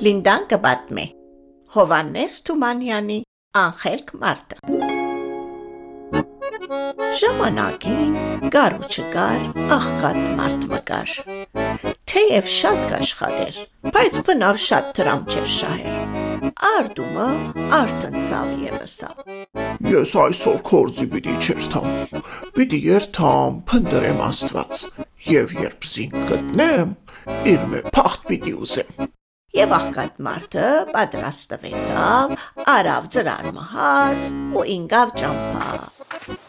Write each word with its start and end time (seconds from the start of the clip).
Լինդան 0.00 0.44
կպատմի 0.48 1.02
Հովանես 1.74 2.34
Թումանյանի 2.48 3.16
Անխելք 3.60 4.12
մարդը 4.22 4.56
Ժամանակին 7.20 8.14
գար 8.54 8.76
ու 8.78 8.88
չկար 8.88 9.44
աղքատ 9.76 10.22
մարդ 10.38 10.64
մկար 10.70 11.12
Թեև 12.14 12.48
շատ 12.54 12.80
կաշխատեր, 12.94 13.60
բայց 13.98 14.18
բնավ 14.30 14.62
շատ 14.70 14.90
տրամ 15.00 15.28
չէր 15.28 15.52
շահեր 15.58 16.50
Արդումը 16.70 17.28
արտնցավ 17.82 18.56
եվսավ 18.64 19.22
Ես 19.92 20.18
այսօր 20.24 20.60
կորձի 20.72 21.10
պիտի 21.12 21.38
չերթամ, 21.44 21.94
պիտի 22.56 22.82
երթամ, 22.88 23.62
փնդրեմ 23.68 24.26
աստված, 24.30 24.84
և 25.28 25.56
երբ 25.60 25.88
զինք 25.92 26.20
գտնեմ, 26.32 26.98
իր 27.52 27.72
մե 27.74 27.88
պախտ 27.92 28.28
պիտի 28.30 28.60
ուզեմ։ 28.64 29.10
Եվ 29.50 29.72
աղքատ 29.74 30.18
մարդը 30.22 30.66
պատրաստվեցավ, 30.94 32.34
արավ 32.70 33.06
ծրար 33.14 33.48
մահաց 33.56 34.28
ու 34.54 34.62
ինգավ 34.74 35.10
ճամփա։ 35.22 35.72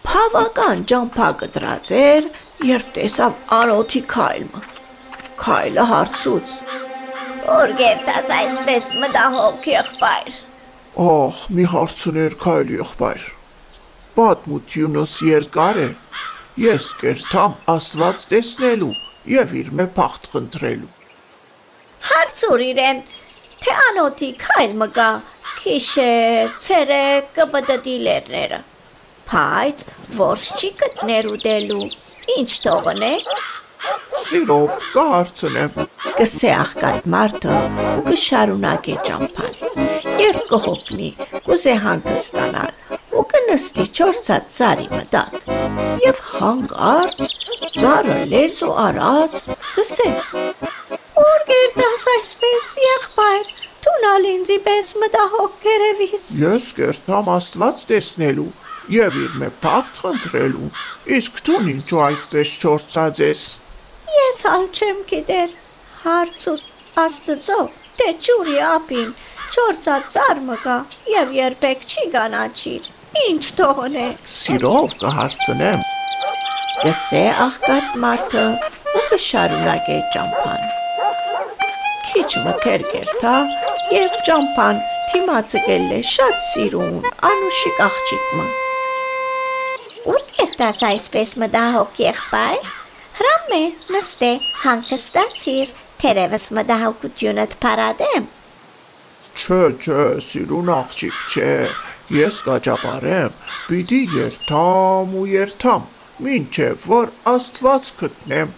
Բավական 0.05 0.83
ճամփա 0.91 1.29
կտրած 1.39 1.91
էր, 1.97 2.27
երբ 2.69 2.91
տեսավ 2.99 3.39
անոթի 3.57 4.03
քայլը։ 4.13 4.61
Քայլը 5.41 5.87
հարցուց. 5.93 6.55
Որ 7.47 7.75
գերտաս 7.81 8.31
այսպես 8.37 8.91
մտահոգ 9.01 9.67
եղբայր։ 9.71 10.39
Ահ, 11.09 11.43
մի 11.57 11.69
հարցներ 11.73 12.39
քայլ 12.45 12.77
եղբայր։ 12.77 13.27
Պատմությունս 14.21 15.19
երկար 15.31 15.85
է։ 15.89 15.91
Ես 16.69 16.93
կերթամ 17.01 17.61
Աստված 17.79 18.31
տեսնելու 18.35 18.95
եւ 19.41 19.61
իր 19.65 19.77
մե 19.81 19.93
փախտ 19.97 20.35
խնդրելու։ 20.35 21.00
Հարցուր 22.11 22.61
իրեն, 22.65 22.97
թե 23.63 23.73
անոթի 23.81 24.27
քայլ 24.41 24.71
մկա, 24.81 25.07
քիշեր, 25.61 26.49
ցերեկ 26.63 27.29
կբդդի 27.37 27.93
լերները։ 28.07 28.59
Բայց 29.31 29.83
որս 30.17 30.47
չի 30.57 30.71
գտներ 30.81 31.29
ուտելու, 31.31 31.85
ինչ 32.35 32.49
թողնե։ 32.65 33.11
Սիրով 34.23 34.75
կհարցնեմ։ 34.97 35.79
Կսե 36.19 36.51
աղքատ 36.57 37.07
մարդը 37.15 37.59
ու 37.93 38.03
կշարունակե 38.09 38.97
ճամփան։ 39.07 39.55
Երբ 40.25 40.41
կհոգնի, 40.51 41.09
կուզե 41.47 41.77
հանգստանալ 41.85 42.99
ու 43.21 43.25
կնստի 43.31 43.87
չորցած 43.95 44.51
ծարի 44.57 44.89
մտակ։ 44.97 45.39
Եվ 46.09 46.21
հանգարց 46.35 47.23
ծառը 47.79 48.19
լեզու 48.35 48.75
արած 48.89 49.43
կսե 49.77 50.09
Կերտաս 51.51 52.03
այսպես, 52.11 52.67
եղբայր, 52.81 53.49
թունալ 53.85 54.25
ինձի 54.31 54.55
պես 54.65 54.90
մտահոգ 55.01 55.53
կերևիս։ 55.63 56.25
Ես 56.41 56.65
կերտամ 56.77 57.29
Աստված 57.35 57.85
տեսնելու 57.89 58.49
եւ 58.91 59.17
իր 59.21 59.37
մե 59.41 59.49
փախտ 59.63 59.99
խնդրելու։ 60.03 60.69
Իսկ 61.17 61.41
դու 61.47 61.59
ինչու 61.71 62.01
այդպես 62.07 62.53
չորցած 62.61 63.21
ես։ 63.23 63.43
Ես 64.17 64.41
հալ 64.49 64.67
չեմ 64.71 64.99
գիտեր։ 65.11 65.55
Հարցու 66.01 66.57
Աստծո, 67.01 67.59
թե 68.01 68.09
ճուրի 68.27 68.57
ապին, 68.71 69.13
չորցած 69.51 70.11
ծար 70.17 70.43
մկա 70.49 70.77
եւ 71.13 71.33
երբեք 71.37 71.87
չի 71.87 72.05
գանաչիր։ 72.17 72.91
Ինչ 73.27 73.43
թողնե։ 73.61 74.05
Սիրով 74.35 74.99
կհարցնեմ։ 75.05 75.87
Կսե 76.81 77.25
աղքատ 77.47 77.97
մարդը 78.05 78.45
ու 78.91 79.07
կշարունակե 79.11 79.99
ճամփան 80.15 80.80
քիչ 82.11 82.29
մթերք 82.45 82.91
էր 83.01 83.11
թա 83.21 83.35
եւ 83.95 84.17
ճամփան 84.27 84.81
թիմացը 85.11 85.61
գելլե 85.67 85.99
շատ 86.11 86.43
սիրուն 86.47 86.97
անուշիկ 87.29 87.81
աղջիկը 87.85 88.45
Ո՞ւր 90.11 90.53
դաս 90.61 90.83
այսպես 90.91 91.33
մտահոգ 91.43 92.01
եղբայր 92.03 92.69
Հրամե 93.21 93.63
նստե 93.95 94.31
հանգստացիր 94.65 95.73
թերևս 96.03 96.45
մտահոգությունդ 96.57 97.57
փարադեմ 97.63 98.29
Չէ, 99.31 99.59
չէ, 99.79 100.01
սիրուն 100.27 100.69
աղջիկ, 100.75 101.19
չէ, 101.31 101.51
ես 102.11 102.39
կաճապարեմ, 102.43 103.37
պիտի 103.69 103.99
երթամ 104.17 105.13
ու 105.21 105.23
երթամ, 105.31 105.85
մինչև 106.25 106.83
որ 106.91 107.13
աստված 107.31 107.87
գտնեմ, 108.01 108.51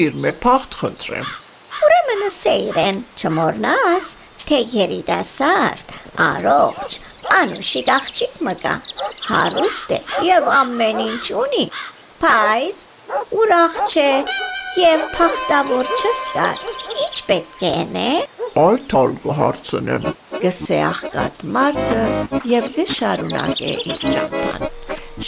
իր 0.00 0.16
մե 0.24 0.32
փախտ 0.46 0.78
խնդրեմ 0.80 1.28
ուրեմն 2.28 2.36
սեյրեն 2.36 2.98
չմորնաս, 3.16 4.06
թե 4.48 4.56
երիտասարդ, 4.72 5.92
առողջ, 6.20 6.96
անուշիկ 7.38 7.88
աղջիկ 7.94 8.34
մկա, 8.44 8.74
հարուստ 9.28 9.94
է 9.96 10.00
եւ 10.26 10.50
ամեն 10.58 11.00
ինչ 11.06 11.24
ունի, 11.40 11.64
բայց 12.20 12.84
ուրախ 13.38 13.80
չէ 13.88 14.12
եւ 14.82 15.06
փախտավոր 15.16 15.92
չսկար, 15.96 16.68
ինչ 17.06 17.16
պետք 17.30 17.64
է 17.64 17.74
նե։ 17.96 18.12
Այդ 18.60 18.86
տալ 18.92 19.16
կհարցնեմ։ 19.24 20.08
Գսե 20.44 20.80
աղքատ 20.92 21.44
մարդը 21.56 22.06
եւ 22.52 22.72
գշարունակե 22.76 23.74
իր 23.88 24.08
ճամփան։ 24.12 24.68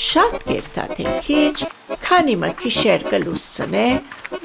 Շատ 0.04 0.40
կերտա 0.50 0.88
թե 1.00 1.12
քիչ, 1.24 1.56
քանի 2.04 2.40
մը 2.44 2.50
քիշեր 2.60 3.08
կլուսցնե, 3.10 3.86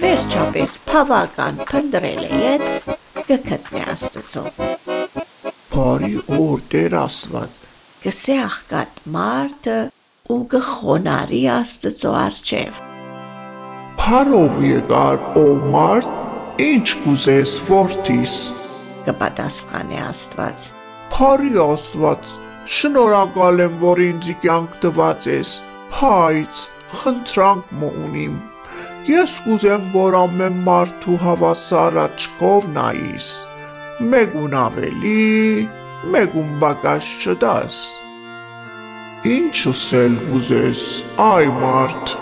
վերջապես 0.05 0.73
բավական 0.85 1.55
փնդրել 1.65 2.19
է 2.25 2.39
իդ 2.47 2.65
կգտնե 3.29 3.79
Աստծո։ 3.93 4.43
Բարի 5.71 6.19
օր 6.35 6.61
Տեր 6.73 6.95
Աստված։ 6.99 7.57
Գսե 8.03 8.35
աղքատ 8.43 8.99
մարդը 9.15 9.79
ու 10.35 10.39
գխոնարի 10.53 11.41
Աստծո 11.55 12.13
արչև։ 12.21 12.79
Փարով 14.03 14.63
եկար 14.69 15.19
ով 15.41 15.67
մարդ, 15.73 16.15
ինչ 16.69 16.87
կուզես 17.01 17.57
որդիս։ 17.73 18.39
Կպատասխանի 19.09 20.01
Աստված։ 20.05 20.71
Փարի 21.17 21.53
Աստված, 21.65 22.39
շնորհակալ 22.77 23.69
եմ, 23.69 23.79
որ 23.89 24.07
ինձ 24.11 24.33
կյանք 24.45 24.81
տված 24.85 25.31
ես, 25.33 25.61
բայց 25.97 26.67
խնդրանք 26.99 27.79
մունիմ 27.81 28.43
Ես 29.05 29.33
կուզեմ, 29.45 29.83
որ 29.93 30.15
ամեն 30.17 30.55
մարդու 30.65 31.15
հավասար 31.21 31.97
աչքով 32.01 32.63
նայիս, 32.73 33.27
մեկուն 34.01 34.55
ավելի, 34.57 35.27
մեկուն 36.15 36.55
բակաշ 36.63 37.09
չդաս։ 37.21 37.77
Ինչ 39.35 39.53
ուսել 39.73 40.17
ուզես, 40.39 40.87
այ 41.21 41.51
մարդ, 41.61 42.17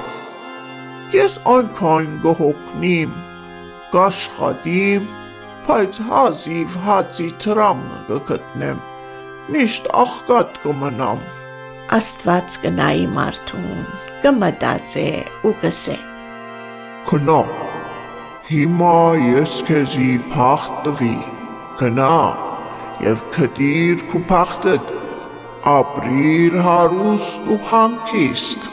ես 1.15 1.39
այնքան 1.55 2.13
գհոգնիմ, 2.27 3.17
կաշխատիմ, 3.95 5.09
բայց 5.71 6.03
հազիվ 6.11 6.79
հացի 6.83 7.33
տրամը 7.47 8.05
կգտնեմ, 8.11 8.87
միշտ 9.55 9.93
աղկատ 10.03 10.63
կմնամ։ 10.67 11.27
Աստված 12.03 12.63
կնայի 12.65 13.11
մարդուն, 13.19 13.85
կմտածե 14.25 15.11
ու 15.47 15.61
կսե 15.63 16.03
Քնա, 17.03 17.41
հիմա 18.47 18.97
ես 19.19 19.53
քեզի 19.67 20.11
փախտ 20.31 20.75
տվի, 20.85 21.15
քնա 21.79 22.13
եւ 23.03 23.23
քտիր 23.35 24.03
քու 24.11 24.21
փախտդ, 24.29 24.93
ապրիր 25.73 26.55
հարուստ 26.67 27.49
ու 27.53 27.57
հանգիստ։ 27.69 28.67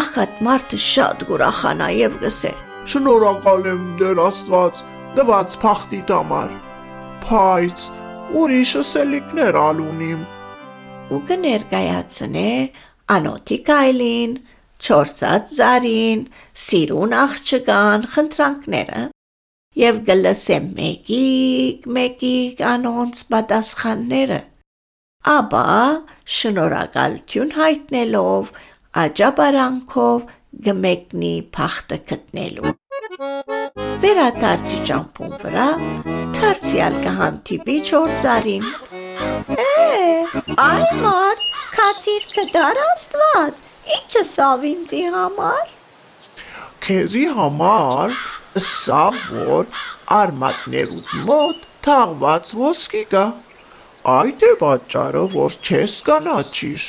Աղքատ 0.00 0.40
մարդը 0.46 0.80
շատ 0.86 1.24
գուրախանա 1.28 1.88
եւ 1.98 2.16
գսե. 2.24 2.52
Շնորհակալ 2.90 3.68
եմ 3.74 3.82
Տեր 4.00 4.20
Աստված 4.24 4.82
տված 5.16 5.56
փախտիդ 5.64 6.12
համար, 6.14 6.52
բայց 7.26 7.88
ուրիշ 8.40 8.72
սելիկներ 8.90 9.58
ալունիմ։ 9.64 10.22
Ու 11.10 11.20
կներկայացնե 11.30 12.52
անոթի 13.16 13.58
կայլին, 13.66 14.36
չորցած 14.80 15.54
զարին, 15.56 16.26
սիրուն 16.66 17.16
աղջկան 17.20 18.06
խնդրանքները 18.14 19.02
եւ 19.80 20.00
գլսե 20.08 20.58
մեկիկ 20.66 21.86
մեկիկ 21.96 22.62
անոնց 22.70 23.22
պատասխանները 23.32 24.40
ապա 25.34 25.64
շնորհակալություն 26.40 27.54
հայտնելով 27.60 28.52
աջաբարանքով 29.04 30.28
գմեկնի 30.66 31.34
փախտը 31.56 31.98
գտնելու 32.10 32.74
վերադարձի 34.04 34.78
ճամփուն 34.90 35.34
վրա 35.44 35.68
դարձյալ 36.40 36.96
կհանդիպի 37.06 37.76
չորձարին 37.90 38.66
է 39.64 39.66
այ 40.66 40.86
մարդ 41.04 41.44
քացիր 41.76 42.30
կդար 42.34 42.80
աստված 42.90 43.66
Ինչը 43.96 44.22
սավ 44.30 44.64
ինձի 44.70 45.02
համար։ 45.14 45.70
Քեզի 46.84 47.24
համար 47.36 48.14
սավ 48.66 49.18
որ 49.34 49.66
արմատներուդ 50.16 51.10
մոտ 51.28 51.66
թաղված 51.86 52.52
ոսկի 52.60 53.02
կա։ 53.12 53.24
Այդ 54.14 54.44
է 54.48 54.52
պատճառը, 54.62 55.22
որ 55.34 55.56
չես 55.60 55.94
կանաչիր։ 56.08 56.86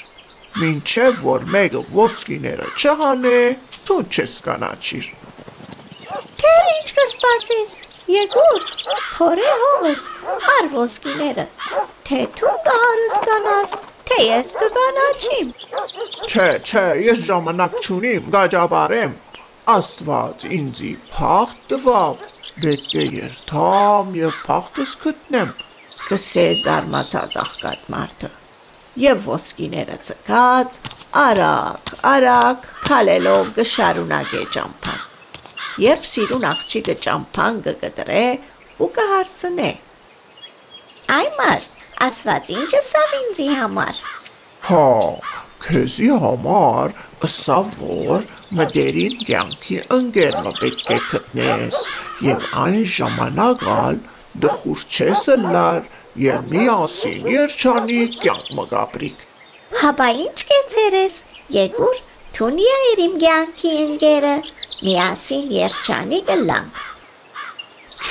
Մինչև 0.62 1.22
որ 1.26 1.46
մեկը 1.56 1.82
ոսկիները 1.96 2.68
չհանե, 2.80 3.38
դու 3.88 4.00
չես 4.16 4.34
կանաչիր։ 4.48 5.12
Թեր 6.42 6.72
ինչ 6.74 6.88
կսպասես։ 6.98 7.78
Եկուր, 8.12 8.64
փորե 9.16 9.52
հողս, 9.64 10.04
առ 10.56 10.70
ոսկիները։ 10.74 11.46
Թե 12.08 12.22
դու 12.40 12.56
կհարստանաս, 12.68 13.76
թե 14.12 14.24
ես 14.28 14.50
կկանաչիմ։ 14.60 15.52
Չէ, 16.28 16.48
չէ, 16.68 16.86
ես 17.06 17.20
ժամանակ 17.28 17.76
չունիմ, 17.80 18.26
գաջաբարեմ։ 18.34 19.14
Աստված 19.72 20.44
ինձի 20.58 20.92
փախտ 21.14 21.62
տվավ, 21.72 22.24
պետք 22.58 22.96
է 23.02 23.06
երթամ 23.16 24.10
եւ 24.20 24.40
փախտս 24.48 24.96
գտնեմ։ 25.04 25.54
Կսե 26.10 26.46
զարմացած 26.64 27.38
աղքատ 27.44 27.86
մարդը։ 27.94 28.32
Եվ 29.06 29.22
ոսկիները 29.32 29.98
ցկած, 30.10 30.76
արագ, 31.22 31.94
արագ 32.12 32.68
քալելով 32.90 33.54
գշարունակե 33.62 34.44
ճամփան։ 34.58 35.06
Երբ 35.86 36.10
սիրուն 36.12 36.50
աղջիկը 36.52 36.98
ճամփան 37.08 37.64
կգտրե 37.70 38.26
ու 38.84 38.92
կհարցնե. 38.98 39.72
Այ 41.12 41.30
մարդ, 41.38 41.78
ասված 42.08 42.52
ինչը 42.56 42.82
սավ 42.88 43.16
ինձի 43.20 43.48
համար։ 43.62 44.02
Հա, 44.68 44.84
քեզի 45.66 46.12
համար 46.26 46.94
ըսա 47.28 47.58
որ 47.80 48.30
մտերին 48.60 49.18
կյանքի 49.30 49.80
ընկերը 49.98 50.54
պետք 50.62 50.94
է 50.96 51.00
գտնես 51.10 51.82
եւ 52.28 52.46
այն 52.66 52.86
ժամանակ 52.96 53.66
ալ 53.76 54.00
դխուր 54.46 54.86
չես 54.92 55.26
լար 55.48 55.92
եւ 56.28 56.48
միասին 56.54 57.28
երջանի 57.34 58.00
կյանք 58.22 58.56
մգապրիկ 58.62 59.28
Հաբա 59.82 60.08
ինչ 60.22 60.40
կեցերես։ 60.50 61.14
Եկուր, 61.56 62.00
թունիա 62.36 62.80
իմ 63.06 63.14
կյանքի 63.22 63.72
ընկերը։ 63.86 64.34
Միասին 64.86 65.54
երջանի 65.56 66.20
գլանք։ 66.28 66.82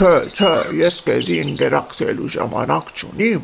Չէ, 0.00 0.10
չէ, 0.32 0.50
ես 0.80 0.96
քեզի 1.04 1.34
ինտերակցիալու 1.42 2.28
ժամանակ 2.32 2.86
չունիմ, 2.96 3.42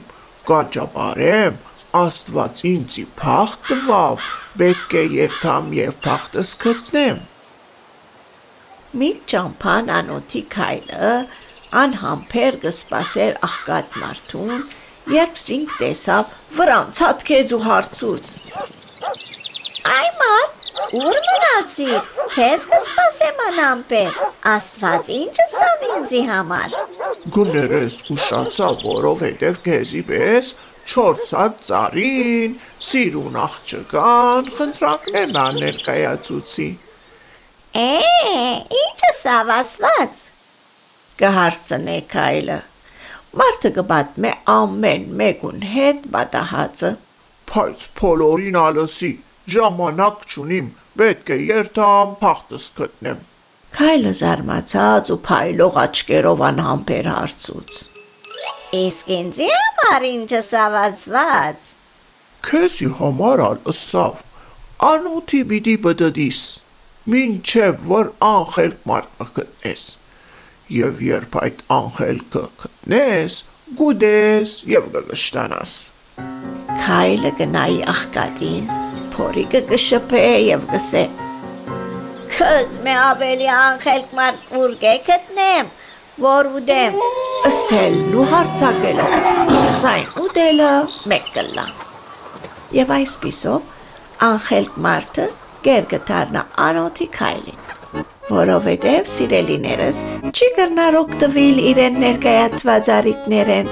կաճապարեմ, 0.49 1.59
Աստված 2.01 2.63
ինձի 2.71 3.03
փախտ 3.19 3.67
տվավ, 3.71 4.23
պետք 4.63 4.95
է 4.97 5.03
երթամ 5.17 5.69
եւ 5.77 5.99
փախտս 6.07 6.53
գտնեմ։ 6.63 7.21
Մի 9.03 9.11
ճամփան 9.35 9.93
անոթի 9.99 10.43
քայլը 10.57 11.13
անհամբեր 11.83 12.59
կսպասեր 12.65 13.39
աղքատ 13.51 14.01
մարդուն, 14.07 14.67
երբ 15.13 15.41
զինք 15.45 15.79
տեսավ 15.83 16.35
վրան 16.57 16.97
ցածկեց 17.01 17.53
ու 17.59 17.63
հարցուց. 17.69 18.33
Այ 19.93 20.09
մարդ, 20.23 20.57
ուր 21.05 21.21
մնացիր։ 21.29 22.13
Քեզ 22.37 22.65
կսպասեմ 22.69 23.39
անամպեր։ 23.47 24.17
Աստված 24.51 25.07
ինչը 25.15 25.45
սավ 25.55 25.85
ինձի 25.87 26.19
համար։ 26.29 26.75
Գուներես 27.33 27.97
ուշացա, 28.13 28.69
որովհետև 28.83 29.61
քեզի 29.65 30.03
պես 30.11 30.51
չորցած 30.85 31.63
ծարին, 31.71 32.59
սիրուն 32.91 33.41
աղջկան, 33.47 34.53
խնդրանքներն 34.61 35.41
ան 35.47 35.59
ներկայացուցի։ 35.65 36.69
Է, 37.87 37.89
ինչը 38.83 39.13
սավ 39.23 39.57
ասված։ 39.57 40.23
կհարցնե 41.25 41.99
քայլը։ 42.13 42.63
Մարդը 43.41 43.77
կբատմե 43.81 44.39
ամեն 44.61 45.13
մեկուն 45.25 45.71
հետ 45.73 46.09
պատահածը։ 46.13 46.97
Բայց 47.57 47.93
փոլորին 47.97 48.65
ալսի, 48.69 49.17
ժամանակ 49.57 50.27
չունիմ, 50.35 50.75
պետք 51.01 51.33
է 51.35 51.39
երթամ, 51.47 52.15
փախտս 52.21 52.69
գտնեմ։ 52.79 53.25
Քայլը 53.77 54.13
զարմացած 54.21 55.11
ու 55.13 55.19
փայլող 55.27 55.75
աչքերով 55.83 56.45
անհամբեր 56.51 57.09
հարցուց. 57.13 57.81
Իսկ 58.77 59.11
ինձի 59.17 59.49
համար 59.57 60.07
ինչը 60.11 60.41
սավ 60.47 60.77
ասված։ 60.83 61.75
Քեզի 62.47 62.89
համար 63.01 63.43
ալ 63.47 63.61
ըսավ, 63.73 64.23
անոթի 64.91 65.43
պիտի 65.51 65.77
բդդիս, 65.87 66.41
մինչև 67.13 67.85
որ 67.91 68.11
անխելք 68.31 68.89
մարդ 68.91 69.23
գտնես։ 69.37 69.85
Եվ 70.77 71.05
երբ 71.07 71.37
այդ 71.43 71.63
անխելքը 71.77 72.45
գտնես, 72.63 73.39
գուդես 73.81 74.57
եւ 74.73 74.91
կգշտանաս։ 74.97 75.77
Քայլը 76.87 77.33
գնայի 77.41 77.81
աղքատին, 77.93 78.76
փորիկը 79.17 79.63
կշփե 79.71 80.23
եւ 80.47 80.69
կսե. 80.75 81.05
Քեզ 82.37 82.77
մե 82.85 82.95
ավելի 83.07 83.49
անխելք 83.57 84.13
մարդ 84.19 84.55
ուր 84.61 84.77
գտնեմ, 84.83 85.73
որ 86.21 86.51
ուդեմ։ 86.59 86.95
Ասելն 87.49 88.15
ու 88.17 88.27
հարցակելով, 88.33 89.17
զայն 89.83 90.07
ուդելը 90.25 90.71
մեկ 91.13 91.27
կլա։ 91.35 91.67
Եվ 92.77 92.93
այսպիսով 92.97 93.75
անխելք 94.27 94.79
մարդը 94.87 95.27
գեր 95.67 95.89
կդառնա 95.91 96.43
անոթի 96.67 97.09
քայլին, 97.17 97.61
որովհետև 98.31 99.11
սիրելիներս 99.13 100.01
չի 100.33 100.49
կրնար 100.57 100.99
օգտվել 101.03 101.61
իրեն 101.73 102.01
ներկայացված 102.05 102.91
արիտներեն։ 102.97 103.71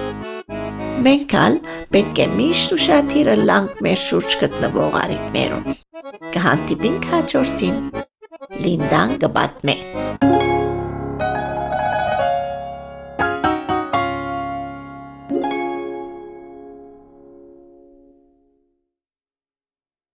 Մենք 1.05 1.37
ալ 1.41 1.59
պետք 1.95 2.21
է 2.25 2.25
միշտ 2.27 2.73
ուշադիր 2.75 3.29
լանք 3.49 3.83
մեր 3.87 4.01
շուրջ 4.05 4.37
գտնվող 4.41 4.97
արիտներուն։ 5.01 5.77
Կհանդիպինք 6.35 7.07
հաջորդին։ 7.13 7.79
Լինդան 8.65 9.15
կբատմե։ 9.23 9.79